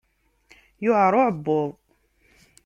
[0.83, 1.69] Yewɛer uɛebbuḍ.